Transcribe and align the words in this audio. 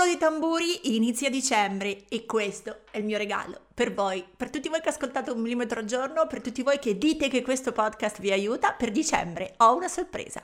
rullo 0.00 0.06
di 0.06 0.18
tamburi, 0.18 0.96
inizia 0.96 1.28
dicembre 1.28 2.04
e 2.08 2.24
questo 2.24 2.78
è 2.90 2.98
il 2.98 3.04
mio 3.04 3.18
regalo 3.18 3.60
per 3.74 3.92
voi, 3.92 4.24
per 4.34 4.48
tutti 4.48 4.68
voi 4.68 4.80
che 4.80 4.88
ascoltate 4.88 5.30
un 5.30 5.40
millimetro 5.40 5.80
al 5.80 5.84
giorno, 5.84 6.26
per 6.26 6.40
tutti 6.40 6.62
voi 6.62 6.78
che 6.78 6.96
dite 6.96 7.28
che 7.28 7.42
questo 7.42 7.72
podcast 7.72 8.20
vi 8.20 8.32
aiuta, 8.32 8.72
per 8.72 8.90
dicembre 8.90 9.54
ho 9.58 9.74
una 9.76 9.88
sorpresa. 9.88 10.42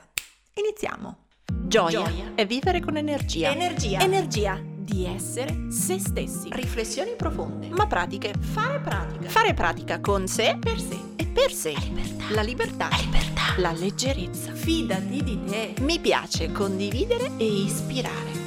Iniziamo. 0.53 1.25
Gioia, 1.45 2.03
Gioia. 2.03 2.31
è 2.35 2.45
vivere 2.45 2.81
con 2.81 2.97
energia. 2.97 3.51
Energia. 3.51 3.99
Energia 3.99 4.61
di 4.63 5.05
essere 5.05 5.71
se 5.71 5.99
stessi. 5.99 6.49
Riflessioni 6.51 7.15
profonde. 7.15 7.69
Ma 7.69 7.87
pratiche. 7.87 8.33
Fare 8.39 8.79
pratica. 8.79 9.29
Fare 9.29 9.53
pratica 9.53 9.99
con 9.99 10.27
sé. 10.27 10.57
Per 10.59 10.79
sé. 10.79 10.99
E 11.15 11.25
per 11.25 11.51
sé. 11.51 11.73
La 12.31 12.41
libertà. 12.41 12.89
La 12.89 12.97
libertà. 12.97 12.97
La 12.97 13.01
libertà. 13.01 13.53
La 13.57 13.71
leggerezza. 13.71 14.53
Fidati 14.53 15.23
di 15.23 15.43
te. 15.45 15.73
Mi 15.79 15.99
piace 15.99 16.51
condividere 16.51 17.31
e 17.37 17.45
ispirare. 17.45 18.46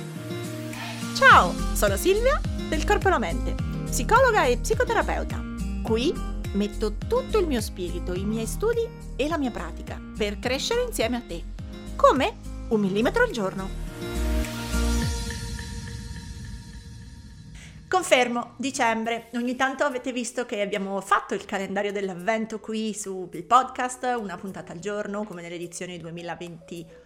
Ciao, 1.20 1.52
sono 1.74 1.96
Silvia 1.96 2.40
del 2.70 2.86
Corpo 2.86 3.08
e 3.08 3.10
la 3.10 3.18
Mente, 3.18 3.54
psicologa 3.84 4.46
e 4.46 4.56
psicoterapeuta. 4.56 5.38
Qui 5.82 6.14
metto 6.54 6.94
tutto 6.96 7.38
il 7.38 7.46
mio 7.46 7.60
spirito, 7.60 8.14
i 8.14 8.24
miei 8.24 8.46
studi 8.46 8.88
e 9.16 9.28
la 9.28 9.36
mia 9.36 9.50
pratica 9.50 10.00
per 10.16 10.38
crescere 10.38 10.82
insieme 10.82 11.18
a 11.18 11.20
te. 11.20 11.44
Come? 11.94 12.36
Un 12.68 12.80
millimetro 12.80 13.22
al 13.22 13.32
giorno. 13.32 13.68
Confermo, 17.86 18.54
dicembre. 18.56 19.28
Ogni 19.34 19.56
tanto 19.56 19.84
avete 19.84 20.12
visto 20.12 20.46
che 20.46 20.62
abbiamo 20.62 20.98
fatto 21.02 21.34
il 21.34 21.44
calendario 21.44 21.92
dell'avvento 21.92 22.60
qui 22.60 22.94
sul 22.94 23.28
podcast, 23.46 24.16
una 24.18 24.38
puntata 24.38 24.72
al 24.72 24.78
giorno, 24.78 25.24
come 25.24 25.42
nelle 25.42 25.56
edizioni 25.56 25.98
2020 25.98 26.99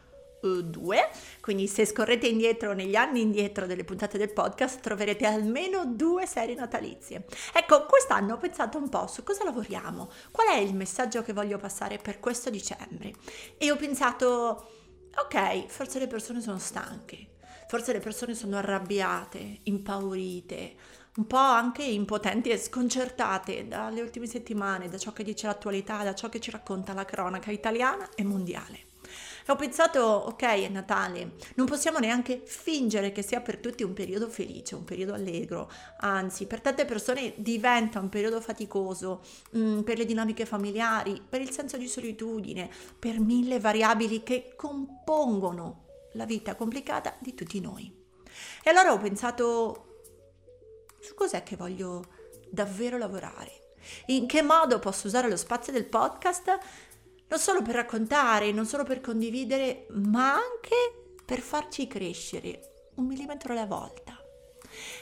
2, 0.47 1.11
quindi 1.41 1.67
se 1.67 1.87
scorrete 1.87 2.27
indietro 2.27 2.73
negli 2.73 2.97
anni 2.97 3.21
indietro 3.21 3.67
delle 3.67 3.85
puntate 3.85 4.19
del 4.19 4.33
podcast 4.33 4.81
troverete 4.81 5.27
almeno 5.27 5.87
due 5.87 6.27
serie 6.27 6.55
natalizie. 6.55 7.25
Ecco, 7.53 7.87
quest'anno 7.87 8.35
ho 8.35 8.39
pensato 8.39 8.79
un 8.79 8.89
po' 8.89 9.07
su 9.07 9.23
cosa 9.23 9.45
lavoriamo, 9.45 10.11
qual 10.31 10.49
è 10.49 10.57
il 10.57 10.75
messaggio 10.75 11.23
che 11.23 11.33
voglio 11.33 11.59
passare 11.59 11.99
per 11.99 12.21
questo 12.21 12.51
dicembre 12.51 13.13
e 13.59 13.71
ho 13.71 13.77
pensato, 13.77 14.71
ok, 15.17 15.67
forse 15.67 15.99
le 15.99 16.07
persone 16.07 16.41
sono 16.41 16.59
stanche, 16.59 17.37
forse 17.69 17.93
le 17.93 18.01
persone 18.01 18.35
sono 18.35 18.57
arrabbiate, 18.57 19.61
impaurite, 19.65 20.77
un 21.17 21.27
po' 21.27 21.37
anche 21.37 21.85
impotenti 21.85 22.51
e 22.51 22.59
sconcertate 22.59 23.69
dalle 23.69 24.01
ultime 24.01 24.27
settimane, 24.27 24.89
da 24.89 24.99
ciò 24.99 25.13
che 25.13 25.23
dice 25.23 25.47
l'attualità, 25.47 26.03
da 26.03 26.15
ciò 26.15 26.29
che 26.29 26.41
ci 26.41 26.51
racconta 26.51 26.93
la 26.93 27.05
cronaca 27.05 27.53
italiana 27.53 28.09
e 28.17 28.25
mondiale. 28.25 28.94
E 29.47 29.53
ho 29.53 29.57
pensato, 29.57 30.01
ok, 30.01 30.43
è 30.43 30.69
Natale, 30.69 31.33
non 31.57 31.67
possiamo 31.67 31.99
neanche 31.99 32.41
fingere 32.47 33.13
che 33.13 33.21
sia 33.21 33.43
per 33.43 33.59
tutti 33.59 33.83
un 33.83 33.93
periodo 33.93 34.29
felice, 34.29 34.75
un 34.75 34.85
periodo 34.85 35.13
allegro, 35.13 35.71
anzi, 35.99 36.47
per 36.47 36.63
tante 36.63 36.87
persone 36.87 37.35
diventa 37.37 38.01
un 38.01 38.09
periodo 38.09 38.41
faticoso 38.41 39.23
mh, 39.51 39.59
mm, 39.59 39.81
per 39.81 39.99
le 39.99 40.07
dinamiche 40.07 40.47
familiari, 40.47 41.23
per 41.29 41.43
il 41.43 41.51
senso 41.51 41.77
di 41.77 41.89
solitudine, 41.89 42.71
per 42.99 43.21
mille 43.21 43.61
variabili 43.61 44.23
che 44.23 44.55
compongono 44.57 45.85
la 46.13 46.25
vita 46.25 46.55
complicata 46.55 47.15
di 47.19 47.35
tutti 47.35 47.61
noi. 47.61 47.93
E 48.63 48.71
allora 48.71 48.95
ho 48.95 48.99
pensato, 48.99 50.01
su 51.01 51.15
cos'è 51.15 51.43
che 51.43 51.57
voglio 51.57 52.07
davvero 52.49 52.97
lavorare? 52.97 53.75
In 54.07 54.27
che 54.27 54.41
modo 54.41 54.79
posso 54.79 55.07
usare 55.07 55.29
lo 55.29 55.37
spazio 55.37 55.71
del 55.71 55.85
podcast 55.85 56.59
non 57.35 57.43
solo 57.43 57.63
per 57.63 57.75
raccontare, 57.75 58.53
non 58.53 58.65
solo 58.65 58.85
per 58.85 59.01
condividere, 59.01 59.87
ma 59.91 60.35
anche 60.35 61.17
per 61.25 61.41
farci 61.41 61.89
crescere 61.89 62.91
un 62.95 63.07
millimetro 63.07 63.53
alla 63.53 63.67
volta. 63.67 64.17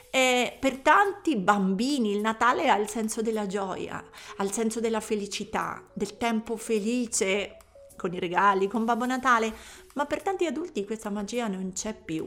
E 0.09 0.57
per 0.59 0.79
tanti 0.79 1.37
bambini 1.37 2.13
il 2.13 2.21
Natale 2.21 2.71
ha 2.71 2.79
il 2.79 2.89
senso 2.89 3.21
della 3.21 3.47
gioia, 3.47 4.03
ha 4.37 4.45
il 4.45 4.51
senso 4.51 4.81
della 4.81 5.01
felicità, 5.01 5.87
del 5.93 6.17
tempo 6.17 6.57
felice 6.57 7.59
con 7.99 8.15
i 8.15 8.19
regali, 8.19 8.67
con 8.67 8.87
Babbo 8.87 9.05
Natale, 9.05 9.55
ma 9.93 10.07
per 10.07 10.23
tanti 10.23 10.47
adulti 10.47 10.87
questa 10.87 11.11
magia 11.11 11.49
non 11.49 11.73
c'è 11.75 11.95
più, 11.95 12.27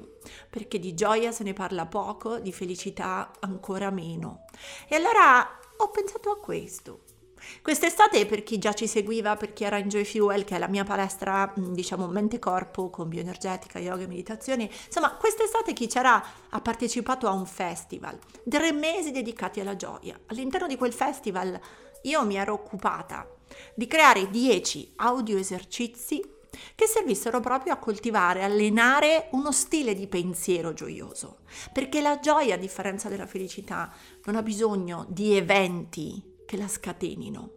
perché 0.52 0.78
di 0.78 0.94
gioia 0.94 1.32
se 1.32 1.44
ne 1.44 1.54
parla 1.54 1.88
poco, 1.88 2.38
di 2.38 2.54
felicità 2.54 3.32
ancora 3.40 3.90
meno. 3.90 4.46
E 4.88 4.98
allora 4.98 5.60
ho 5.78 5.90
pensato 5.90 6.30
a 6.30 6.40
questo, 6.40 7.05
Quest'estate, 7.62 8.26
per 8.26 8.44
chi 8.44 8.58
già 8.58 8.74
ci 8.74 8.88
seguiva, 8.88 9.36
per 9.36 9.54
chi 9.54 9.64
era 9.64 9.78
in 9.78 9.88
Joy 9.88 10.04
Fuel, 10.04 10.44
che 10.44 10.56
è 10.56 10.60
la 10.60 10.68
mia 10.68 10.84
palestra, 10.84 11.52
diciamo, 11.56 12.08
mente-corpo 12.08 12.90
con 12.90 13.10
bioenergetica, 13.10 13.80
yoga 13.80 14.04
e 14.04 14.08
meditazione, 14.08 14.70
insomma, 14.86 15.16
quest'estate 15.16 15.74
chi 15.74 15.88
c'era 15.88 16.24
ha 16.50 16.62
partecipato 16.62 17.28
a 17.28 17.32
un 17.32 17.46
festival, 17.46 18.18
tre 18.48 18.72
mesi 18.72 19.12
dedicati 19.12 19.60
alla 19.60 19.76
gioia. 19.76 20.20
All'interno 20.28 20.68
di 20.68 20.78
quel 20.78 20.94
festival 20.94 21.60
io 22.04 22.26
mi 22.26 22.36
ero 22.36 22.54
occupata 22.54 23.28
di 23.74 23.88
creare 23.88 24.30
10 24.30 24.94
audio 24.98 25.38
esercizi 25.38 26.34
che 26.74 26.88
servissero 26.88 27.40
proprio 27.40 27.74
a 27.74 27.78
coltivare, 27.78 28.44
allenare 28.44 29.28
uno 29.32 29.52
stile 29.52 29.94
di 29.94 30.08
pensiero 30.08 30.74
gioioso, 30.74 31.40
perché 31.74 32.02
la 32.02 32.20
gioia, 32.20 32.56
a 32.56 32.58
differenza 32.58 33.10
della 33.10 33.28
felicità, 33.28 33.94
non 34.24 34.36
ha 34.36 34.42
bisogno 34.42 35.06
di 35.10 35.36
eventi 35.36 36.34
che 36.46 36.58
la 36.58 36.68
scatenino. 36.68 37.52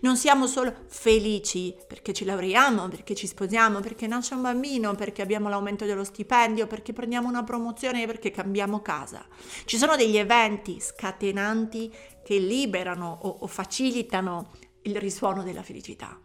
Non 0.00 0.16
siamo 0.16 0.46
solo 0.46 0.74
felici 0.88 1.74
perché 1.86 2.12
ci 2.12 2.24
laureiamo, 2.24 2.88
perché 2.88 3.14
ci 3.14 3.26
sposiamo, 3.26 3.80
perché 3.80 4.06
nasce 4.06 4.34
un 4.34 4.42
bambino, 4.42 4.94
perché 4.94 5.22
abbiamo 5.22 5.48
l'aumento 5.48 5.84
dello 5.84 6.04
stipendio, 6.04 6.66
perché 6.66 6.92
prendiamo 6.92 7.28
una 7.28 7.44
promozione, 7.44 8.06
perché 8.06 8.30
cambiamo 8.30 8.82
casa. 8.82 9.26
Ci 9.64 9.78
sono 9.78 9.96
degli 9.96 10.16
eventi 10.16 10.80
scatenanti 10.80 11.92
che 12.22 12.38
liberano 12.38 13.18
o, 13.22 13.36
o 13.40 13.46
facilitano 13.46 14.50
il 14.82 14.96
risuono 14.96 15.42
della 15.42 15.62
felicità. 15.62 16.18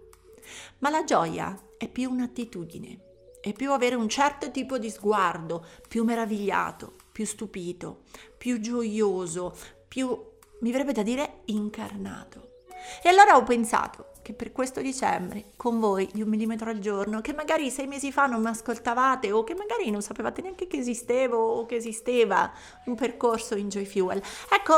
Ma 0.79 0.89
la 0.89 1.03
gioia 1.03 1.57
è 1.77 1.87
più 1.87 2.09
un'attitudine, 2.11 2.99
è 3.41 3.53
più 3.53 3.71
avere 3.71 3.95
un 3.95 4.09
certo 4.09 4.51
tipo 4.51 4.77
di 4.77 4.89
sguardo, 4.89 5.65
più 5.87 6.03
meravigliato, 6.03 6.93
più 7.11 7.25
stupito, 7.25 8.03
più 8.37 8.59
gioioso, 8.59 9.55
più 9.87 10.33
mi 10.59 10.71
verrebbe 10.71 10.93
da 10.93 11.03
dire 11.03 11.41
incarnato. 11.45 12.53
E 13.01 13.09
allora 13.09 13.35
ho 13.35 13.43
pensato 13.43 14.11
che 14.21 14.33
per 14.33 14.51
questo 14.51 14.81
dicembre, 14.81 15.51
con 15.55 15.79
voi 15.79 16.09
di 16.11 16.21
un 16.21 16.29
millimetro 16.29 16.69
al 16.69 16.79
giorno, 16.79 17.21
che 17.21 17.33
magari 17.33 17.69
sei 17.69 17.87
mesi 17.87 18.11
fa 18.11 18.25
non 18.25 18.41
mi 18.41 18.47
ascoltavate 18.47 19.31
o 19.31 19.43
che 19.43 19.53
magari 19.53 19.91
non 19.91 20.01
sapevate 20.01 20.41
neanche 20.41 20.67
che 20.67 20.77
esistevo 20.77 21.37
o 21.37 21.65
che 21.65 21.75
esisteva 21.75 22.51
un 22.85 22.95
percorso 22.95 23.55
in 23.55 23.69
Joy 23.69 23.85
Fuel, 23.85 24.21
ecco, 24.49 24.73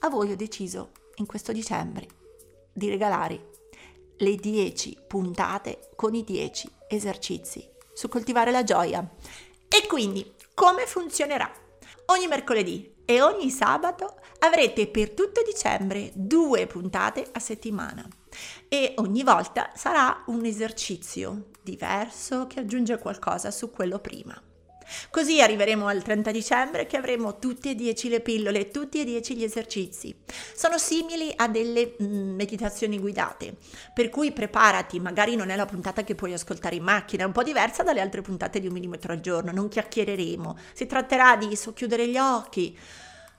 a 0.00 0.08
voi 0.10 0.32
ho 0.32 0.36
deciso 0.36 0.90
in 1.16 1.26
questo 1.26 1.52
dicembre 1.52 2.06
di 2.72 2.90
regalare 2.90 3.52
le 4.18 4.34
10 4.36 4.98
puntate 5.06 5.90
con 5.96 6.14
i 6.14 6.24
10 6.24 6.70
esercizi 6.88 7.66
su 7.94 8.08
coltivare 8.08 8.50
la 8.50 8.62
gioia. 8.62 9.06
E 9.68 9.86
quindi 9.86 10.34
come 10.54 10.86
funzionerà? 10.86 11.50
Ogni 12.06 12.26
mercoledì 12.26 12.94
e 13.04 13.22
ogni 13.22 13.50
sabato 13.50 14.16
avrete 14.46 14.86
per 14.86 15.10
tutto 15.10 15.42
dicembre 15.42 16.10
due 16.14 16.66
puntate 16.66 17.26
a 17.32 17.38
settimana 17.38 18.06
e 18.68 18.94
ogni 18.96 19.22
volta 19.22 19.70
sarà 19.74 20.22
un 20.26 20.44
esercizio 20.44 21.50
diverso 21.62 22.46
che 22.46 22.60
aggiunge 22.60 22.98
qualcosa 22.98 23.50
su 23.50 23.70
quello 23.70 23.98
prima. 23.98 24.40
Così 25.10 25.40
arriveremo 25.40 25.88
al 25.88 26.02
30 26.02 26.30
dicembre 26.30 26.86
che 26.86 26.96
avremo 26.96 27.38
tutti 27.38 27.70
e 27.70 27.74
dieci 27.74 28.08
le 28.08 28.20
pillole, 28.20 28.70
tutti 28.70 29.00
e 29.00 29.04
dieci 29.04 29.36
gli 29.36 29.42
esercizi. 29.42 30.14
Sono 30.54 30.78
simili 30.78 31.32
a 31.34 31.48
delle 31.48 31.96
mm, 32.00 32.34
meditazioni 32.36 32.98
guidate, 32.98 33.56
per 33.92 34.10
cui 34.10 34.32
preparati, 34.32 35.00
magari 35.00 35.34
non 35.34 35.50
è 35.50 35.56
la 35.56 35.66
puntata 35.66 36.04
che 36.04 36.14
puoi 36.14 36.32
ascoltare 36.32 36.76
in 36.76 36.84
macchina, 36.84 37.24
è 37.24 37.26
un 37.26 37.32
po' 37.32 37.42
diversa 37.42 37.82
dalle 37.82 38.00
altre 38.00 38.22
puntate 38.22 38.60
di 38.60 38.68
un 38.68 38.74
millimetro 38.74 39.12
al 39.12 39.20
giorno, 39.20 39.50
non 39.50 39.68
chiacchiereremo, 39.68 40.56
si 40.72 40.86
tratterà 40.86 41.36
di 41.36 41.56
socchiudere 41.56 42.06
gli 42.06 42.18
occhi, 42.18 42.78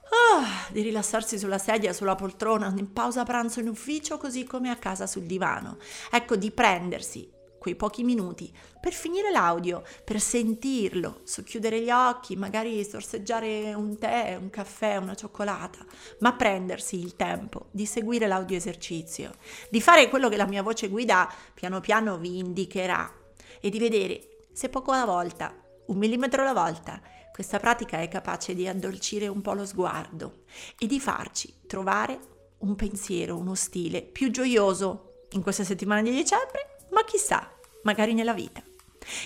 Oh, 0.10 0.72
di 0.72 0.82
rilassarsi 0.82 1.38
sulla 1.38 1.58
sedia, 1.58 1.94
sulla 1.94 2.16
poltrona, 2.16 2.74
in 2.78 2.94
pausa 2.94 3.24
pranzo 3.24 3.60
in 3.60 3.68
ufficio, 3.68 4.18
così 4.18 4.44
come 4.44 4.70
a 4.70 4.78
casa 4.78 5.08
sul 5.08 5.24
divano. 5.24 5.78
Ecco, 6.12 6.36
di 6.36 6.52
prendersi 6.52 7.30
quei 7.60 7.76
pochi 7.76 8.04
minuti 8.04 8.50
per 8.80 8.94
finire 8.94 9.32
l'audio, 9.32 9.84
per 10.06 10.22
sentirlo, 10.22 11.20
socchiudere 11.24 11.82
gli 11.82 11.90
occhi, 11.90 12.36
magari 12.36 12.84
sorseggiare 12.86 13.74
un 13.74 13.98
tè, 13.98 14.38
un 14.40 14.50
caffè, 14.50 14.96
una 14.96 15.16
cioccolata, 15.16 15.86
ma 16.20 16.34
prendersi 16.34 16.98
il 16.98 17.16
tempo 17.16 17.68
di 17.72 17.86
seguire 17.86 18.28
l'audio 18.28 18.56
esercizio, 18.56 19.34
di 19.70 19.82
fare 19.82 20.08
quello 20.08 20.30
che 20.30 20.38
la 20.38 20.48
mia 20.48 20.64
voce 20.64 20.88
guida 20.88 21.30
piano 21.54 21.82
piano 21.82 22.18
vi 22.18 22.38
indicherà 22.38 23.12
e 23.60 23.70
di 23.70 23.80
vedere 23.80 24.46
se 24.54 24.70
poco 24.70 24.92
alla 24.92 25.06
volta, 25.06 25.54
un 25.88 25.98
millimetro 25.98 26.44
alla 26.44 26.54
volta, 26.54 27.02
questa 27.38 27.60
pratica 27.60 28.00
è 28.00 28.08
capace 28.08 28.56
di 28.56 28.68
addolcire 28.68 29.28
un 29.28 29.44
po' 29.44 29.54
lo 29.54 29.64
sguardo 29.64 30.46
e 30.76 30.88
di 30.88 31.00
farci 31.00 31.54
trovare 31.68 32.20
un 32.62 32.76
pensiero, 32.76 33.38
uno 33.38 33.54
stile 33.54 34.02
più 34.02 34.32
gioioso 34.32 35.26
in 35.34 35.44
questa 35.44 35.64
settimana 35.64 36.02
di 36.02 36.10
dicembre, 36.10 36.88
ma 36.90 37.04
chissà, 37.04 37.48
magari 37.84 38.16
nella 38.16 38.34
vita. 38.34 38.64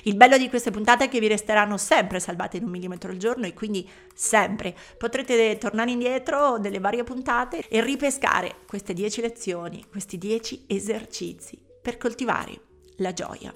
Il 0.03 0.17
bello 0.17 0.37
di 0.37 0.49
queste 0.49 0.71
puntate 0.71 1.05
è 1.05 1.07
che 1.07 1.21
vi 1.21 1.29
resteranno 1.29 1.77
sempre 1.77 2.19
salvate 2.19 2.57
in 2.57 2.65
un 2.65 2.71
millimetro 2.71 3.11
al 3.11 3.17
giorno 3.17 3.45
e 3.45 3.53
quindi 3.53 3.89
sempre 4.13 4.75
potrete 4.97 5.57
tornare 5.57 5.91
indietro 5.91 6.59
delle 6.59 6.79
varie 6.79 7.03
puntate 7.03 7.65
e 7.69 7.79
ripescare 7.79 8.55
queste 8.67 8.91
10 8.91 9.21
lezioni, 9.21 9.85
questi 9.89 10.17
10 10.17 10.65
esercizi 10.67 11.57
per 11.81 11.95
coltivare 11.95 12.59
la 12.97 13.13
gioia. 13.13 13.53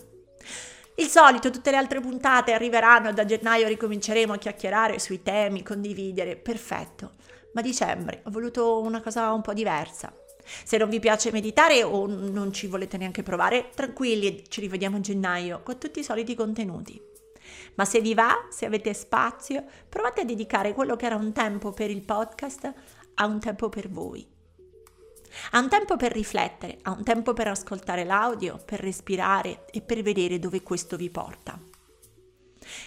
Il 0.97 1.07
solito, 1.07 1.49
tutte 1.49 1.71
le 1.71 1.77
altre 1.77 1.99
puntate 1.99 2.53
arriveranno, 2.53 3.11
da 3.11 3.25
gennaio 3.25 3.67
ricominceremo 3.67 4.31
a 4.31 4.37
chiacchierare 4.37 4.97
sui 4.97 5.21
temi, 5.21 5.61
condividere, 5.61 6.37
perfetto. 6.37 7.15
Ma 7.53 7.61
dicembre 7.61 8.21
ho 8.23 8.31
voluto 8.31 8.79
una 8.79 9.01
cosa 9.01 9.33
un 9.33 9.41
po' 9.41 9.53
diversa. 9.53 10.13
Se 10.63 10.77
non 10.77 10.89
vi 10.89 10.99
piace 10.99 11.31
meditare 11.31 11.83
o 11.83 12.05
non 12.07 12.53
ci 12.53 12.67
volete 12.67 12.95
neanche 12.95 13.23
provare, 13.23 13.71
tranquilli, 13.75 14.45
ci 14.47 14.61
rivediamo 14.61 14.95
a 14.95 15.01
gennaio 15.01 15.63
con 15.63 15.77
tutti 15.77 15.99
i 15.99 16.03
soliti 16.03 16.33
contenuti. 16.33 17.01
Ma 17.75 17.83
se 17.83 17.99
vi 17.99 18.13
va, 18.13 18.47
se 18.49 18.65
avete 18.65 18.93
spazio, 18.93 19.65
provate 19.89 20.21
a 20.21 20.25
dedicare 20.25 20.73
quello 20.73 20.95
che 20.95 21.07
era 21.07 21.15
un 21.15 21.33
tempo 21.33 21.71
per 21.71 21.89
il 21.89 22.05
podcast 22.05 22.73
a 23.15 23.25
un 23.25 23.39
tempo 23.39 23.67
per 23.67 23.89
voi. 23.89 24.34
A 25.51 25.59
un 25.59 25.69
tempo 25.69 25.97
per 25.97 26.11
riflettere, 26.11 26.77
a 26.83 26.91
un 26.91 27.03
tempo 27.03 27.33
per 27.33 27.47
ascoltare 27.47 28.03
l'audio, 28.03 28.59
per 28.63 28.79
respirare 28.79 29.65
e 29.71 29.81
per 29.81 30.01
vedere 30.01 30.39
dove 30.39 30.61
questo 30.63 30.97
vi 30.97 31.09
porta. 31.09 31.59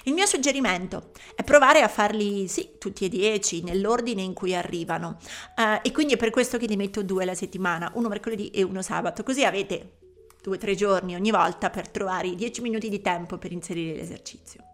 Il 0.04 0.12
mio 0.12 0.26
suggerimento 0.26 1.10
è 1.34 1.44
provare 1.44 1.82
a 1.82 1.88
farli, 1.88 2.48
sì, 2.48 2.72
tutti 2.78 3.04
e 3.04 3.08
dieci, 3.08 3.62
nell'ordine 3.62 4.22
in 4.22 4.34
cui 4.34 4.54
arrivano. 4.54 5.18
Uh, 5.56 5.78
e 5.82 5.92
quindi 5.92 6.14
è 6.14 6.16
per 6.16 6.30
questo 6.30 6.58
che 6.58 6.66
li 6.66 6.76
metto 6.76 7.02
due 7.02 7.22
alla 7.22 7.34
settimana, 7.34 7.90
uno 7.94 8.08
mercoledì 8.08 8.48
e 8.50 8.62
uno 8.62 8.82
sabato, 8.82 9.22
così 9.22 9.44
avete 9.44 9.98
due 10.42 10.56
o 10.56 10.58
tre 10.58 10.74
giorni 10.74 11.14
ogni 11.14 11.30
volta 11.30 11.70
per 11.70 11.88
trovare 11.88 12.28
i 12.28 12.34
dieci 12.34 12.60
minuti 12.60 12.88
di 12.88 13.00
tempo 13.00 13.38
per 13.38 13.52
inserire 13.52 13.96
l'esercizio. 13.96 14.67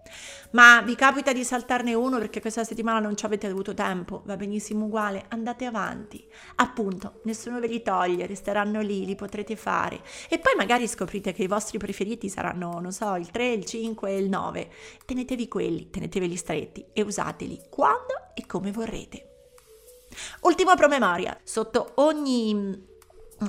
Ma 0.52 0.80
vi 0.82 0.94
capita 0.94 1.32
di 1.32 1.44
saltarne 1.44 1.94
uno 1.94 2.18
perché 2.18 2.40
questa 2.40 2.62
settimana 2.62 3.00
non 3.00 3.16
ci 3.16 3.24
avete 3.24 3.46
avuto 3.48 3.74
tempo, 3.74 4.22
va 4.24 4.36
benissimo 4.36 4.84
uguale, 4.84 5.24
andate 5.28 5.64
avanti. 5.64 6.24
Appunto, 6.56 7.20
nessuno 7.24 7.58
ve 7.58 7.66
li 7.66 7.82
toglie, 7.82 8.26
resteranno 8.26 8.80
lì, 8.80 9.04
li 9.04 9.16
potrete 9.16 9.56
fare. 9.56 10.00
E 10.28 10.38
poi 10.38 10.54
magari 10.56 10.86
scoprite 10.86 11.32
che 11.32 11.42
i 11.42 11.48
vostri 11.48 11.78
preferiti 11.78 12.28
saranno, 12.28 12.78
non 12.78 12.92
so, 12.92 13.16
il 13.16 13.30
3, 13.30 13.48
il 13.48 13.64
5 13.64 14.10
e 14.10 14.18
il 14.18 14.28
9. 14.28 14.70
Tenetevi 15.04 15.48
quelli, 15.48 15.90
teneteveli 15.90 16.36
stretti 16.36 16.84
e 16.92 17.02
usateli 17.02 17.62
quando 17.68 18.32
e 18.34 18.46
come 18.46 18.70
vorrete. 18.70 19.30
Ultimo 20.42 20.74
promemoria, 20.76 21.36
sotto 21.42 21.92
ogni 21.96 22.92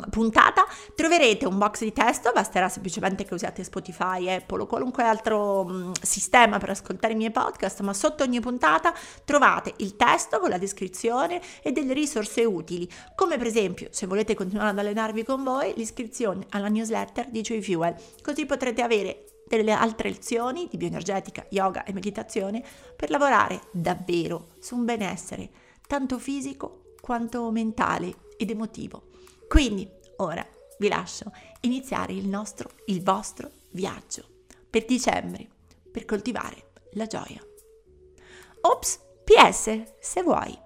puntata 0.09 0.65
troverete 0.95 1.45
un 1.45 1.57
box 1.57 1.83
di 1.83 1.93
testo, 1.93 2.31
basterà 2.33 2.69
semplicemente 2.69 3.25
che 3.25 3.33
usiate 3.33 3.63
Spotify, 3.63 4.29
Apple 4.29 4.61
o 4.61 4.65
qualunque 4.65 5.03
altro 5.03 5.63
mh, 5.63 5.91
sistema 6.01 6.57
per 6.57 6.71
ascoltare 6.71 7.13
i 7.13 7.15
miei 7.17 7.31
podcast, 7.31 7.81
ma 7.81 7.93
sotto 7.93 8.23
ogni 8.23 8.39
puntata 8.39 8.93
trovate 9.23 9.73
il 9.77 9.95
testo 9.95 10.39
con 10.39 10.49
la 10.49 10.57
descrizione 10.57 11.41
e 11.61 11.71
delle 11.71 11.93
risorse 11.93 12.43
utili, 12.43 12.89
come 13.15 13.37
per 13.37 13.47
esempio 13.47 13.87
se 13.91 14.07
volete 14.07 14.33
continuare 14.33 14.69
ad 14.69 14.79
allenarvi 14.79 15.23
con 15.23 15.43
voi, 15.43 15.73
l'iscrizione 15.75 16.45
alla 16.49 16.67
newsletter 16.67 17.29
di 17.29 17.41
Joy 17.41 17.61
Fuel, 17.61 17.95
così 18.21 18.45
potrete 18.45 18.81
avere 18.81 19.25
delle 19.47 19.71
altre 19.71 20.09
lezioni 20.09 20.67
di 20.69 20.77
bioenergetica, 20.77 21.45
yoga 21.49 21.83
e 21.83 21.93
meditazione 21.93 22.63
per 22.95 23.09
lavorare 23.09 23.61
davvero 23.71 24.47
su 24.59 24.75
un 24.75 24.85
benessere 24.85 25.49
tanto 25.87 26.17
fisico 26.17 26.93
quanto 26.99 27.51
mentale 27.51 28.15
ed 28.37 28.49
emotivo. 28.49 29.13
Quindi 29.47 29.89
ora 30.17 30.45
vi 30.77 30.87
lascio 30.87 31.31
iniziare 31.61 32.13
il 32.13 32.27
nostro, 32.27 32.71
il 32.85 33.01
vostro 33.01 33.51
viaggio 33.71 34.23
per 34.69 34.85
dicembre, 34.85 35.47
per 35.91 36.05
coltivare 36.05 36.71
la 36.93 37.05
gioia. 37.05 37.41
Ops, 38.61 38.99
PS, 39.23 39.83
se 39.99 40.21
vuoi, 40.21 40.57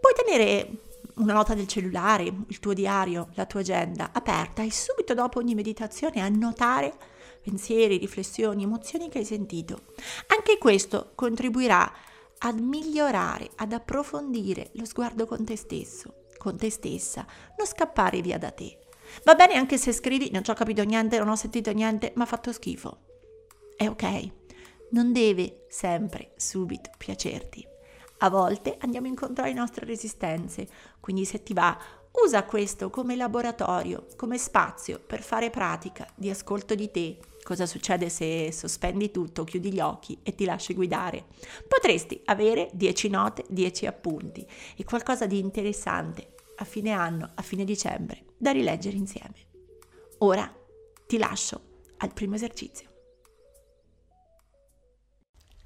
puoi 0.00 0.14
tenere 0.14 0.70
una 1.16 1.34
nota 1.34 1.54
del 1.54 1.66
cellulare, 1.66 2.24
il 2.24 2.58
tuo 2.58 2.72
diario, 2.72 3.28
la 3.34 3.46
tua 3.46 3.60
agenda 3.60 4.10
aperta 4.12 4.62
e 4.62 4.70
subito 4.70 5.14
dopo 5.14 5.38
ogni 5.38 5.54
meditazione 5.54 6.20
annotare 6.20 6.94
pensieri, 7.42 7.98
riflessioni, 7.98 8.62
emozioni 8.62 9.08
che 9.08 9.18
hai 9.18 9.24
sentito. 9.24 9.82
Anche 10.28 10.58
questo 10.58 11.12
contribuirà 11.14 11.92
a 12.38 12.52
migliorare, 12.52 13.50
ad 13.56 13.72
approfondire 13.72 14.70
lo 14.74 14.84
sguardo 14.84 15.26
con 15.26 15.44
te 15.44 15.56
stesso 15.56 16.21
con 16.42 16.56
te 16.56 16.70
stessa, 16.70 17.24
non 17.56 17.68
scappare 17.68 18.20
via 18.20 18.36
da 18.36 18.50
te. 18.50 18.76
Va 19.22 19.36
bene 19.36 19.54
anche 19.54 19.78
se 19.78 19.92
scrivi 19.92 20.28
non 20.32 20.42
ci 20.42 20.50
ho 20.50 20.54
capito 20.54 20.82
niente, 20.82 21.16
non 21.18 21.28
ho 21.28 21.36
sentito 21.36 21.70
niente, 21.70 22.10
ma 22.16 22.24
ha 22.24 22.26
fatto 22.26 22.52
schifo. 22.52 22.98
È 23.76 23.86
ok, 23.86 24.30
non 24.90 25.12
deve 25.12 25.66
sempre 25.68 26.32
subito 26.34 26.90
piacerti. 26.98 27.64
A 28.18 28.28
volte 28.28 28.76
andiamo 28.80 29.06
incontro 29.06 29.44
alle 29.44 29.52
nostre 29.52 29.86
resistenze, 29.86 30.66
quindi 30.98 31.24
se 31.24 31.44
ti 31.44 31.52
va, 31.52 31.78
usa 32.24 32.42
questo 32.42 32.90
come 32.90 33.14
laboratorio, 33.14 34.08
come 34.16 34.36
spazio 34.36 34.98
per 34.98 35.22
fare 35.22 35.48
pratica 35.48 36.08
di 36.16 36.28
ascolto 36.28 36.74
di 36.74 36.90
te, 36.90 37.18
Cosa 37.42 37.66
succede 37.66 38.08
se 38.08 38.52
sospendi 38.52 39.10
tutto, 39.10 39.42
chiudi 39.42 39.72
gli 39.72 39.80
occhi 39.80 40.16
e 40.22 40.34
ti 40.34 40.44
lasci 40.44 40.74
guidare? 40.74 41.26
Potresti 41.66 42.22
avere 42.26 42.70
10 42.72 43.08
note, 43.08 43.44
10 43.48 43.86
appunti 43.86 44.46
e 44.76 44.84
qualcosa 44.84 45.26
di 45.26 45.40
interessante 45.40 46.34
a 46.56 46.64
fine 46.64 46.92
anno, 46.92 47.32
a 47.34 47.42
fine 47.42 47.64
dicembre, 47.64 48.26
da 48.38 48.52
rileggere 48.52 48.96
insieme. 48.96 49.34
Ora 50.18 50.50
ti 51.04 51.18
lascio 51.18 51.60
al 51.98 52.12
primo 52.12 52.36
esercizio. 52.36 52.90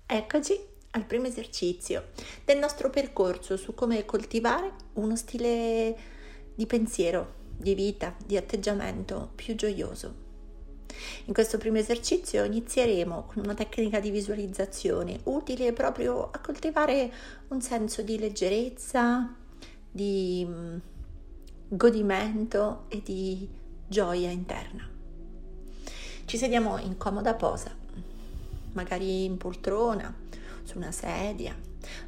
Eccoci 0.06 0.58
al 0.92 1.04
primo 1.04 1.26
esercizio 1.26 2.08
del 2.46 2.58
nostro 2.58 2.88
percorso 2.88 3.58
su 3.58 3.74
come 3.74 4.06
coltivare 4.06 4.72
uno 4.94 5.14
stile 5.14 5.94
di 6.54 6.64
pensiero, 6.64 7.34
di 7.54 7.74
vita, 7.74 8.16
di 8.24 8.38
atteggiamento 8.38 9.32
più 9.34 9.54
gioioso 9.54 10.24
in 11.26 11.34
questo 11.34 11.58
primo 11.58 11.78
esercizio 11.78 12.44
inizieremo 12.44 13.26
con 13.26 13.42
una 13.44 13.54
tecnica 13.54 14.00
di 14.00 14.10
visualizzazione 14.10 15.20
utile 15.24 15.72
proprio 15.72 16.30
a 16.30 16.38
coltivare 16.38 17.12
un 17.48 17.60
senso 17.60 18.02
di 18.02 18.18
leggerezza, 18.18 19.34
di 19.90 20.46
mm, 20.48 20.76
godimento 21.68 22.84
e 22.88 23.02
di 23.02 23.48
gioia 23.86 24.30
interna. 24.30 24.88
Ci 26.24 26.36
sediamo 26.36 26.78
in 26.78 26.96
comoda 26.96 27.34
posa, 27.34 27.74
magari 28.72 29.24
in 29.24 29.36
poltrona, 29.36 30.14
su 30.62 30.76
una 30.76 30.92
sedia 30.92 31.54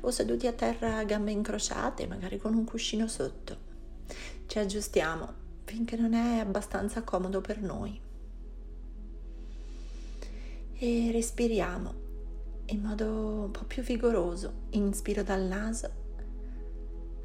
o 0.01 0.11
seduti 0.11 0.47
a 0.47 0.53
terra 0.53 0.97
a 0.97 1.05
gambe 1.05 1.31
incrociate, 1.31 2.07
magari 2.07 2.39
con 2.39 2.55
un 2.55 2.65
cuscino 2.65 3.07
sotto. 3.07 3.67
Ci 4.47 4.59
aggiustiamo 4.59 5.47
finché 5.65 5.97
non 5.97 6.15
è 6.15 6.39
abbastanza 6.39 7.03
comodo 7.03 7.41
per 7.41 7.61
noi 7.61 8.07
e 10.81 11.11
respiriamo 11.11 12.07
in 12.67 12.81
modo 12.81 13.45
un 13.45 13.51
po' 13.51 13.65
più 13.65 13.83
vigoroso. 13.83 14.67
Inspiro 14.71 15.25
dal 15.25 15.43
naso 15.43 15.91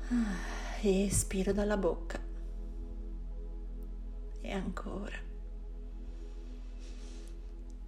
ah, 0.10 0.82
e 0.82 1.06
espiro 1.06 1.54
dalla 1.54 1.78
bocca. 1.78 2.20
E 4.42 4.52
ancora. 4.52 5.18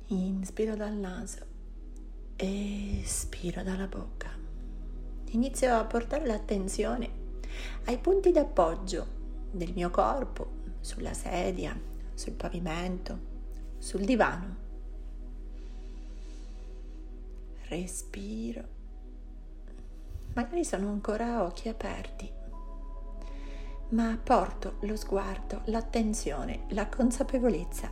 Inspiro 0.07 0.75
dal 0.75 0.93
naso 0.93 1.45
e 2.35 2.99
espiro 2.99 3.63
dalla 3.63 3.87
bocca. 3.87 4.29
Inizio 5.31 5.75
a 5.75 5.85
portare 5.85 6.27
l'attenzione 6.27 7.23
ai 7.85 7.97
punti 7.97 8.31
d'appoggio 8.31 9.23
del 9.49 9.73
mio 9.73 9.89
corpo, 9.89 10.63
sulla 10.79 11.13
sedia, 11.13 11.77
sul 12.13 12.33
pavimento, 12.33 13.33
sul 13.79 14.05
divano 14.05 14.64
respiro. 17.75 18.73
Magari 20.33 20.65
sono 20.65 20.89
ancora 20.89 21.43
occhi 21.43 21.69
aperti, 21.69 22.31
ma 23.89 24.19
porto 24.21 24.75
lo 24.81 24.95
sguardo, 24.95 25.61
l'attenzione, 25.65 26.65
la 26.69 26.89
consapevolezza 26.89 27.89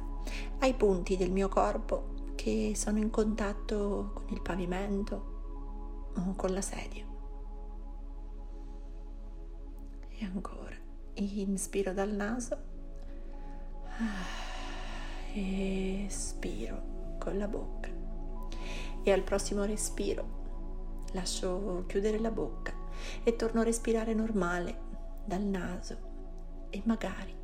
ai 0.59 0.73
punti 0.73 1.15
del 1.15 1.31
mio 1.31 1.47
corpo 1.47 2.31
che 2.35 2.73
sono 2.75 2.97
in 2.97 3.09
contatto 3.09 4.11
con 4.13 4.25
il 4.29 4.41
pavimento 4.41 6.11
o 6.17 6.33
con 6.35 6.51
la 6.51 6.61
sedia. 6.61 7.05
E 10.09 10.25
ancora, 10.25 10.75
inspiro 11.13 11.93
dal 11.93 12.11
naso, 12.11 12.57
espiro 15.33 17.15
con 17.19 17.37
la 17.37 17.47
bocca 17.47 17.92
e 19.03 19.11
al 19.11 19.21
prossimo 19.21 19.63
respiro 19.65 20.41
lascio 21.13 21.83
chiudere 21.87 22.19
la 22.19 22.31
bocca 22.31 22.73
e 23.23 23.35
torno 23.35 23.61
a 23.61 23.65
respirare 23.65 24.13
normale 24.13 24.79
dal 25.25 25.43
naso 25.43 26.11
e 26.69 26.81
magari 26.85 27.35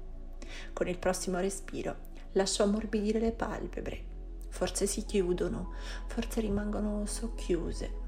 con 0.73 0.87
il 0.87 0.97
prossimo 0.97 1.39
respiro 1.39 2.07
lascio 2.31 2.63
ammorbidire 2.63 3.19
le 3.19 3.31
palpebre 3.31 4.09
forse 4.49 4.87
si 4.87 5.05
chiudono, 5.05 5.73
forse 6.07 6.41
rimangono 6.41 7.05
socchiuse. 7.05 8.07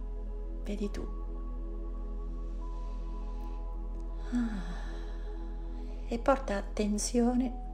Vedi 0.63 0.91
tu. 0.91 1.07
Ah. 4.31 4.79
E 6.07 6.19
porta 6.19 6.57
attenzione 6.57 7.69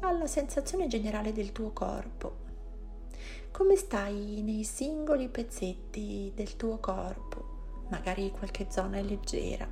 alla 0.00 0.26
sensazione 0.26 0.86
generale 0.86 1.32
del 1.32 1.52
tuo 1.52 1.72
corpo. 1.72 2.46
Come 3.50 3.76
stai 3.76 4.42
nei 4.42 4.64
singoli 4.64 5.28
pezzetti 5.28 6.32
del 6.34 6.56
tuo 6.56 6.78
corpo? 6.78 7.86
Magari 7.88 8.30
qualche 8.30 8.66
zona 8.70 8.98
è 8.98 9.02
leggera, 9.02 9.68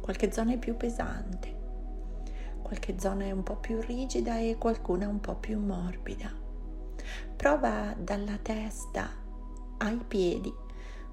qualche 0.00 0.32
zona 0.32 0.52
è 0.54 0.58
più 0.58 0.76
pesante, 0.76 1.54
qualche 2.62 2.98
zona 2.98 3.24
è 3.24 3.30
un 3.30 3.42
po' 3.42 3.56
più 3.56 3.80
rigida 3.80 4.38
e 4.38 4.56
qualcuna 4.58 5.06
un 5.08 5.20
po' 5.20 5.36
più 5.36 5.58
morbida. 5.58 6.30
Prova 7.36 7.94
dalla 7.98 8.38
testa 8.40 9.10
ai 9.78 10.02
piedi 10.06 10.52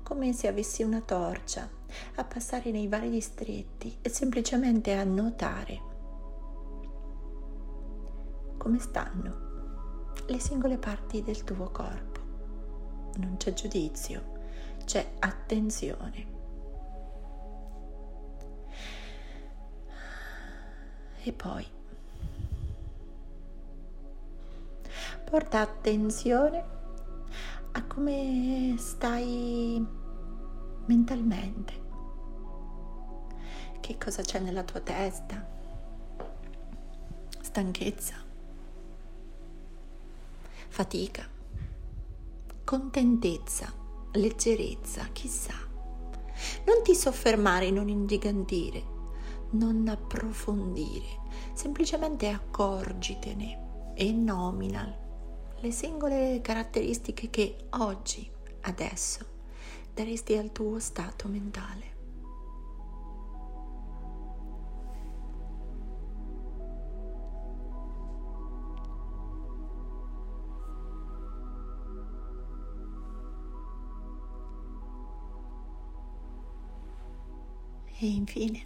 come 0.04 0.34
se 0.34 0.48
avessi 0.48 0.84
una 0.84 1.02
torcia 1.02 1.70
a 2.16 2.24
passare 2.24 2.72
nei 2.72 2.88
vari 2.88 3.10
distretti 3.10 3.98
e 4.02 4.10
semplicemente 4.10 4.94
a 4.94 5.04
notare 5.04 5.82
come 8.58 8.80
stanno 8.80 9.49
le 10.28 10.40
singole 10.40 10.78
parti 10.78 11.22
del 11.24 11.44
tuo 11.44 11.70
corpo. 11.70 12.20
Non 13.18 13.38
c'è 13.38 13.54
giudizio, 13.54 14.38
c'è 14.86 15.14
attenzione. 15.20 16.38
E 21.22 21.34
poi 21.34 21.66
porta 25.30 25.60
attenzione 25.60 26.64
a 27.72 27.84
come 27.84 28.76
stai 28.78 29.86
mentalmente. 30.86 31.88
Che 33.80 33.98
cosa 33.98 34.22
c'è 34.24 34.40
nella 34.40 34.64
tua 34.64 34.80
testa? 34.80 35.46
Stanchezza, 37.42 38.16
fatica, 40.70 41.28
contentezza, 42.64 43.74
leggerezza, 44.14 45.10
chissà. 45.12 45.56
Non 46.66 46.84
ti 46.84 46.96
soffermare, 46.96 47.70
non 47.70 47.90
ingigantire, 47.90 48.84
non 49.52 49.88
approfondire, 49.88 51.20
semplicemente 51.54 52.30
accorgitene 52.30 53.94
e 53.96 54.12
nomina 54.14 54.96
le 55.60 55.72
singole 55.72 56.40
caratteristiche 56.42 57.30
che 57.30 57.56
oggi, 57.72 58.30
adesso, 58.62 59.26
daresti 59.94 60.38
al 60.38 60.52
tuo 60.54 60.80
stato 60.80 61.28
mentale. 61.28 61.99
E 78.02 78.08
infine, 78.08 78.66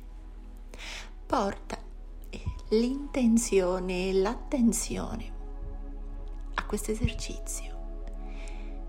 porta 1.26 1.78
l'intenzione 2.70 4.10
e 4.10 4.14
l'attenzione 4.14 5.32
a 6.56 6.66
questo 6.66 6.92
esercizio 6.92 7.74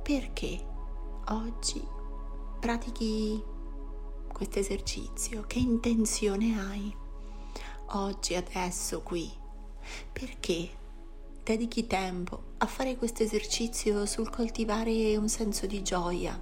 perché 0.05 0.63
oggi 1.29 1.83
pratichi 2.61 3.43
questo 4.31 4.59
esercizio, 4.59 5.45
che 5.47 5.61
intenzione 5.61 6.61
hai 6.61 6.95
oggi, 7.93 8.35
adesso, 8.35 9.01
qui? 9.01 9.31
Perché 10.13 10.69
dedichi 11.43 11.87
tempo 11.87 12.53
a 12.59 12.67
fare 12.67 12.97
questo 12.97 13.23
esercizio 13.23 14.05
sul 14.05 14.29
coltivare 14.29 15.17
un 15.17 15.29
senso 15.29 15.67
di 15.67 15.83
gioia, 15.83 16.39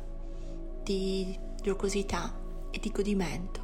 di 0.83 1.39
giocosità 1.63 2.37
e 2.73 2.81
di 2.81 2.91
godimento? 2.91 3.62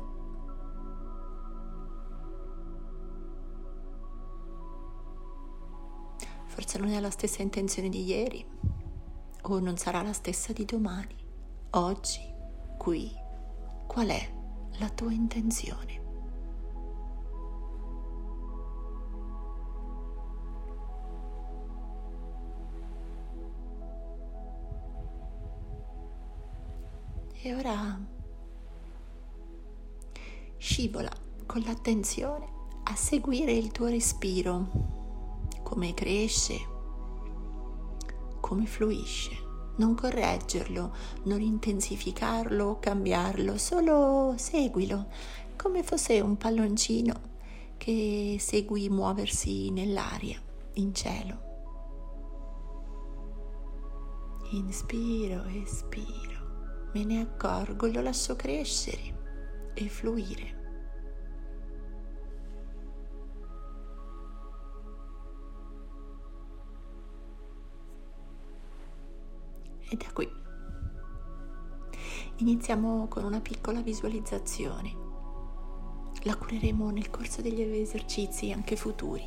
Forse 6.79 6.93
non 6.93 6.97
è 6.97 7.01
la 7.01 7.11
stessa 7.11 7.43
intenzione 7.43 7.89
di 7.89 8.05
ieri 8.05 8.47
o 9.43 9.59
non 9.59 9.77
sarà 9.77 10.01
la 10.03 10.13
stessa 10.13 10.53
di 10.53 10.65
domani, 10.65 11.17
oggi 11.71 12.21
qui 12.77 13.11
qual 13.89 14.09
è 14.09 14.33
la 14.79 14.89
tua 14.91 15.13
intenzione. 15.13 16.07
E 27.43 27.55
ora 27.55 28.01
scivola 30.59 31.11
con 31.45 31.61
l'attenzione 31.63 32.47
a 32.85 32.95
seguire 32.95 33.53
il 33.53 33.73
tuo 33.73 33.87
respiro, 33.87 34.88
come 35.69 35.93
cresce, 35.93 36.67
come 38.41 38.65
fluisce 38.65 39.47
non 39.77 39.95
correggerlo, 39.95 40.93
non 41.25 41.41
intensificarlo, 41.41 42.79
cambiarlo, 42.81 43.57
solo 43.59 44.35
seguilo, 44.37 45.07
come 45.57 45.83
fosse 45.83 46.21
un 46.21 46.37
palloncino 46.37 47.15
che 47.77 48.39
segui 48.41 48.89
muoversi 48.89 49.71
nell'aria, 49.71 50.41
in 50.75 50.93
cielo. 50.95 51.47
Inspiro, 54.51 55.45
espiro, 55.45 56.89
me 56.95 57.05
ne 57.05 57.21
accorgo, 57.21 57.87
lo 57.87 58.01
lascio 58.01 58.35
crescere 58.35 59.71
e 59.75 59.89
fluire. 59.89 60.58
E 69.91 69.97
da 69.97 70.13
qui. 70.13 70.29
Iniziamo 72.37 73.09
con 73.09 73.25
una 73.25 73.41
piccola 73.41 73.81
visualizzazione. 73.81 75.07
La 76.23 76.37
cureremo 76.37 76.91
nel 76.91 77.09
corso 77.11 77.41
degli 77.41 77.63
esercizi 77.63 78.53
anche 78.53 78.77
futuri, 78.77 79.25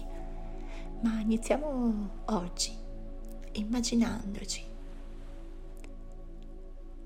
ma 1.01 1.19
iniziamo 1.19 2.23
oggi 2.25 2.77
immaginandoci. 3.53 4.63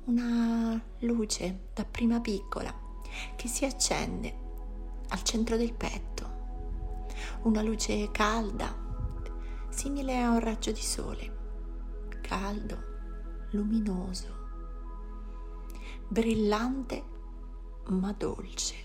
Una 0.06 0.82
luce 1.00 1.68
da 1.74 1.86
prima 1.86 2.20
piccola 2.20 2.74
che 3.36 3.48
si 3.48 3.64
accende 3.64 4.44
al 5.10 5.24
centro 5.24 5.56
del 5.56 5.74
petto, 5.74 6.30
una 7.44 7.62
luce 7.62 8.12
calda, 8.12 8.76
simile 9.70 10.22
a 10.22 10.32
un 10.32 10.40
raggio 10.40 10.72
di 10.72 10.82
sole, 10.82 11.38
caldo, 12.22 12.95
luminoso, 13.56 14.34
brillante 16.08 17.04
ma 17.88 18.12
dolce. 18.14 18.76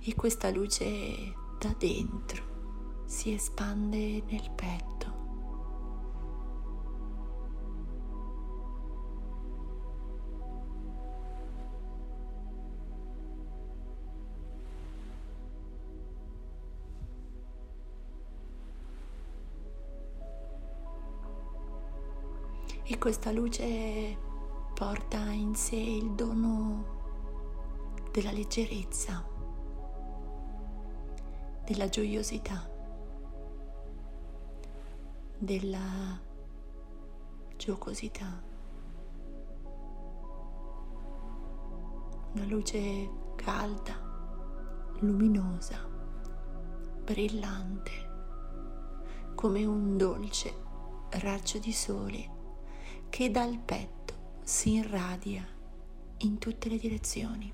E 0.00 0.14
questa 0.14 0.50
luce 0.50 1.34
da 1.58 1.74
dentro 1.76 3.02
si 3.06 3.32
espande 3.32 4.22
nel 4.28 4.50
petto. 4.54 4.97
E 22.90 22.96
questa 22.96 23.30
luce 23.32 24.16
porta 24.72 25.18
in 25.18 25.54
sé 25.54 25.76
il 25.76 26.14
dono 26.14 26.96
della 28.10 28.32
leggerezza, 28.32 29.22
della 31.66 31.90
gioiosità, 31.90 32.66
della 35.36 36.18
giocosità. 37.58 38.42
Una 42.32 42.44
luce 42.46 43.10
calda, 43.36 44.00
luminosa, 45.00 45.86
brillante, 47.04 47.90
come 49.34 49.66
un 49.66 49.98
dolce 49.98 50.54
raggio 51.10 51.58
di 51.58 51.72
sole 51.72 52.36
che 53.10 53.30
dal 53.30 53.58
petto 53.58 54.14
si 54.42 54.74
irradia 54.74 55.46
in 56.18 56.38
tutte 56.38 56.68
le 56.68 56.78
direzioni. 56.78 57.52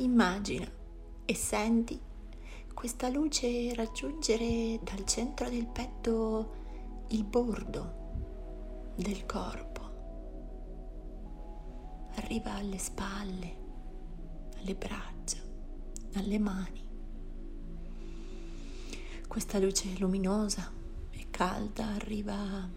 Immagina 0.00 0.70
e 1.24 1.34
senti 1.34 2.00
questa 2.72 3.08
luce 3.08 3.74
raggiungere 3.74 4.78
dal 4.82 5.04
centro 5.04 5.48
del 5.48 5.66
petto 5.66 6.54
il 7.08 7.24
bordo 7.24 7.97
del 8.98 9.26
corpo. 9.26 9.76
Arriva 12.16 12.54
alle 12.54 12.78
spalle, 12.78 13.56
alle 14.56 14.74
braccia, 14.74 15.38
alle 16.14 16.38
mani. 16.40 16.86
Questa 19.28 19.60
luce 19.60 19.96
luminosa 19.98 20.72
e 21.10 21.26
calda 21.30 21.86
arriva 21.86 22.68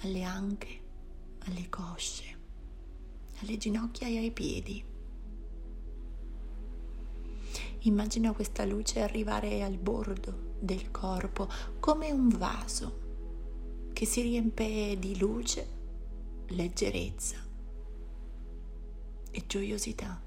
alle 0.00 0.22
anche, 0.22 0.80
alle 1.40 1.68
cosce, 1.68 2.38
alle 3.40 3.58
ginocchia 3.58 4.06
e 4.06 4.16
ai 4.16 4.30
piedi. 4.30 4.82
Immagina 7.80 8.32
questa 8.32 8.64
luce 8.64 9.02
arrivare 9.02 9.62
al 9.62 9.76
bordo 9.76 10.54
del 10.58 10.90
corpo 10.90 11.46
come 11.78 12.10
un 12.10 12.28
vaso 12.28 13.04
che 13.96 14.04
si 14.04 14.20
riempie 14.20 14.98
di 14.98 15.18
luce, 15.18 15.66
leggerezza 16.48 17.38
e 19.30 19.42
gioiosità. 19.46 20.20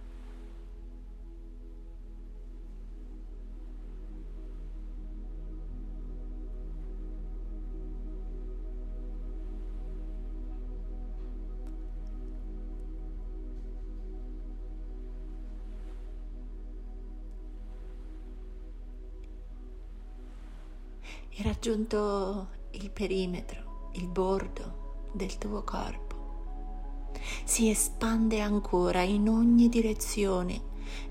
e 21.31 21.43
raggiunto 21.43 22.58
il 22.71 22.91
perimetro, 22.91 23.89
il 23.93 24.07
bordo 24.07 25.09
del 25.13 25.37
tuo 25.37 25.63
corpo. 25.63 27.11
Si 27.43 27.69
espande 27.69 28.39
ancora 28.39 29.01
in 29.01 29.27
ogni 29.27 29.69
direzione, 29.69 30.61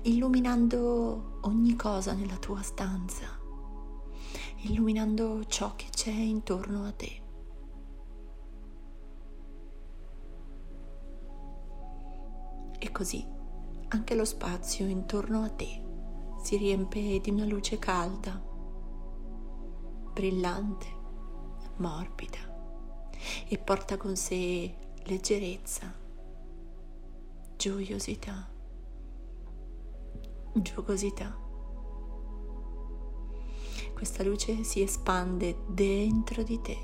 illuminando 0.03 1.39
ogni 1.41 1.75
cosa 1.75 2.13
nella 2.13 2.37
tua 2.37 2.61
stanza, 2.61 3.27
illuminando 4.63 5.45
ciò 5.45 5.75
che 5.75 5.87
c'è 5.89 6.11
intorno 6.11 6.85
a 6.85 6.91
te. 6.91 7.21
E 12.79 12.91
così 12.91 13.25
anche 13.89 14.15
lo 14.15 14.25
spazio 14.25 14.87
intorno 14.87 15.43
a 15.43 15.49
te 15.49 15.83
si 16.41 16.55
riempie 16.55 17.19
di 17.19 17.29
una 17.31 17.45
luce 17.45 17.77
calda 17.77 18.41
brillante, 20.19 20.87
morbida 21.79 22.37
e 23.47 23.57
porta 23.57 23.97
con 23.97 24.15
sé 24.15 24.73
leggerezza, 25.03 25.93
gioiosità, 27.57 28.49
giocosità. 30.53 31.37
Questa 33.93 34.23
luce 34.23 34.63
si 34.63 34.81
espande 34.81 35.57
dentro 35.67 36.43
di 36.43 36.61
te, 36.61 36.77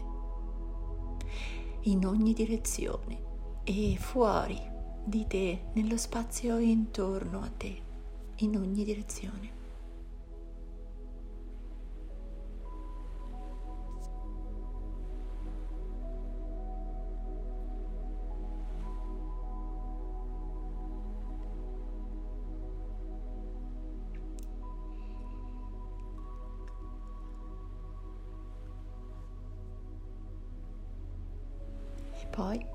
in 1.82 2.06
ogni 2.06 2.34
direzione 2.34 3.24
e 3.64 3.96
fuori 3.98 4.60
di 5.06 5.26
te, 5.28 5.68
nello 5.74 5.98
spazio 5.98 6.58
intorno 6.58 7.42
a 7.42 7.50
te, 7.50 7.82
in 8.38 8.58
ogni 8.58 8.84
direzione. 8.84 9.55
Poi 32.36 32.68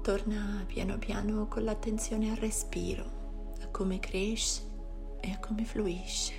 torna 0.00 0.64
piano 0.66 0.96
piano 0.96 1.46
con 1.48 1.64
l'attenzione 1.64 2.30
al 2.30 2.36
respiro, 2.36 3.52
a 3.60 3.68
come 3.68 3.98
cresce 3.98 4.62
e 5.20 5.30
a 5.32 5.38
come 5.38 5.64
fluisce. 5.64 6.32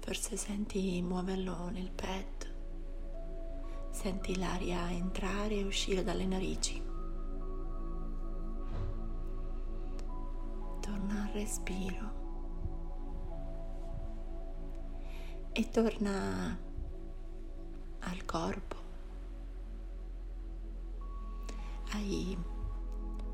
Forse 0.00 0.36
senti 0.36 1.00
muoverlo 1.02 1.70
nel 1.70 1.90
petto, 1.90 2.46
senti 3.90 4.36
l'aria 4.38 4.90
entrare 4.90 5.56
e 5.56 5.64
uscire 5.64 6.04
dalle 6.04 6.26
narici. 6.26 6.82
Torna 10.80 11.22
al 11.22 11.30
respiro. 11.32 12.25
E 15.58 15.70
torna 15.70 16.54
al 18.00 18.24
corpo, 18.26 18.76
ai 21.92 22.36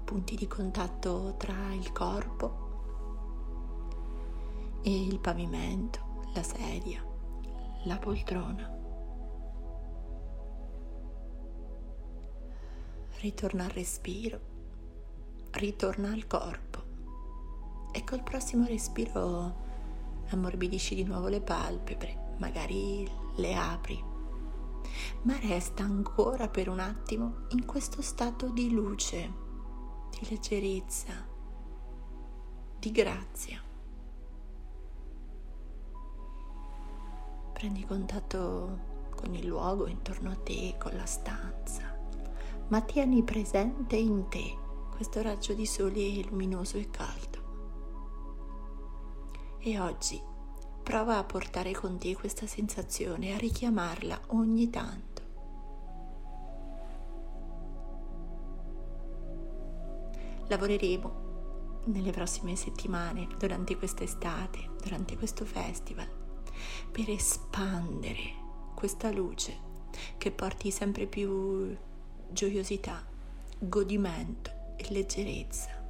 punti 0.04 0.36
di 0.36 0.46
contatto 0.46 1.34
tra 1.36 1.74
il 1.74 1.90
corpo 1.90 2.60
e 4.82 5.02
il 5.02 5.18
pavimento, 5.18 6.28
la 6.32 6.44
sedia, 6.44 7.04
la 7.86 7.98
poltrona. 7.98 8.70
Ritorna 13.18 13.64
al 13.64 13.70
respiro, 13.70 14.40
ritorna 15.50 16.12
al 16.12 16.28
corpo 16.28 16.82
e 17.90 18.04
col 18.04 18.22
prossimo 18.22 18.64
respiro 18.64 19.61
ammorbidisci 20.34 20.94
di 20.94 21.04
nuovo 21.04 21.28
le 21.28 21.40
palpebre, 21.40 22.34
magari 22.38 23.08
le 23.36 23.54
apri, 23.54 24.02
ma 25.22 25.38
resta 25.38 25.84
ancora 25.84 26.48
per 26.48 26.68
un 26.68 26.80
attimo 26.80 27.46
in 27.50 27.64
questo 27.64 28.02
stato 28.02 28.48
di 28.48 28.70
luce, 28.70 29.32
di 30.10 30.28
leggerezza, 30.28 31.12
di 32.78 32.90
grazia. 32.90 33.62
Prendi 37.52 37.84
contatto 37.84 38.90
con 39.14 39.34
il 39.34 39.46
luogo 39.46 39.86
intorno 39.86 40.30
a 40.30 40.36
te, 40.36 40.74
con 40.78 40.96
la 40.96 41.06
stanza, 41.06 41.96
ma 42.68 42.80
tieni 42.80 43.22
presente 43.22 43.96
in 43.96 44.28
te 44.28 44.58
questo 44.90 45.22
raggio 45.22 45.52
di 45.54 45.66
sole 45.66 46.22
luminoso 46.22 46.76
e 46.76 46.88
caldo. 46.90 47.31
E 49.64 49.78
oggi 49.78 50.20
prova 50.82 51.18
a 51.18 51.22
portare 51.22 51.70
con 51.70 51.96
te 51.96 52.16
questa 52.16 52.48
sensazione, 52.48 53.32
a 53.32 53.38
richiamarla 53.38 54.20
ogni 54.30 54.68
tanto. 54.70 55.22
Lavoreremo 60.48 61.82
nelle 61.84 62.10
prossime 62.10 62.56
settimane, 62.56 63.28
durante 63.38 63.76
quest'estate, 63.76 64.68
durante 64.82 65.16
questo 65.16 65.44
festival, 65.44 66.08
per 66.90 67.08
espandere 67.08 68.34
questa 68.74 69.12
luce 69.12 69.56
che 70.18 70.32
porti 70.32 70.72
sempre 70.72 71.06
più 71.06 71.76
gioiosità, 72.30 73.06
godimento 73.60 74.50
e 74.76 74.86
leggerezza 74.90 75.81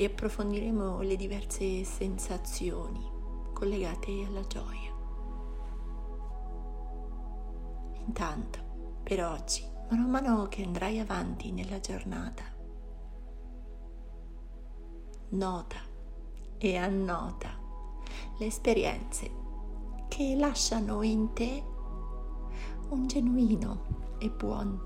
e 0.00 0.06
approfondiremo 0.06 1.02
le 1.02 1.14
diverse 1.14 1.84
sensazioni 1.84 3.06
collegate 3.52 4.24
alla 4.26 4.46
gioia. 4.46 4.90
Intanto, 8.06 8.98
per 9.02 9.22
oggi, 9.22 9.62
mano 9.90 10.04
a 10.04 10.08
mano 10.08 10.48
che 10.48 10.62
andrai 10.62 11.00
avanti 11.00 11.52
nella 11.52 11.80
giornata, 11.80 12.44
nota 15.32 15.80
e 16.56 16.76
annota 16.78 17.58
le 18.38 18.46
esperienze 18.46 19.30
che 20.08 20.34
lasciano 20.34 21.02
in 21.02 21.34
te 21.34 21.62
un 22.88 23.06
genuino 23.06 24.16
e 24.18 24.30
buon 24.30 24.80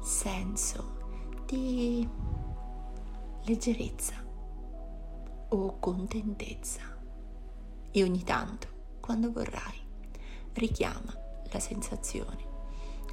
senso 0.00 0.98
di 1.44 2.08
leggerezza 3.42 4.28
o 5.50 5.78
contentezza. 5.78 6.80
E 7.90 8.02
ogni 8.02 8.22
tanto, 8.22 8.68
quando 9.00 9.32
vorrai, 9.32 9.78
richiama 10.52 11.16
la 11.50 11.60
sensazione 11.60 12.48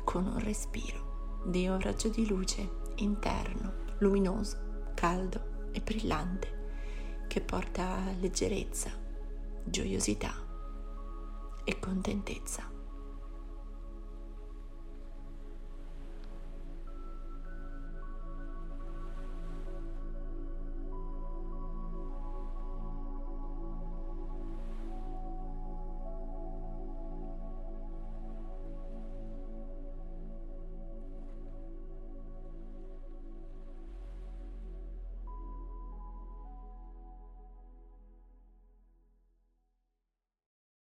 con 0.04 0.26
un 0.26 0.40
respiro 0.40 1.42
di 1.46 1.68
un 1.68 1.80
raggio 1.80 2.10
di 2.10 2.28
luce 2.28 2.70
interno, 2.96 3.86
luminoso, 4.00 4.92
caldo 4.94 5.70
e 5.72 5.82
brillante, 5.82 7.26
che 7.28 7.42
porta 7.42 8.12
leggerezza, 8.20 8.92
gioiosità 9.64 10.34
e 11.64 11.80
contentezza. 11.80 12.77